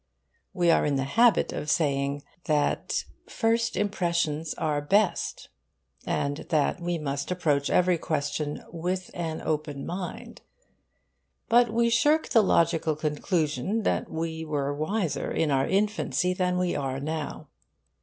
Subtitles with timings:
[0.51, 5.49] We are in the habit of saying that 'first impressions are best,'
[6.07, 10.41] and that we must approach every question 'with an open mind';
[11.49, 16.75] but we shirk the logical conclusion that we were wiser in our infancy than we
[16.75, 17.49] are now.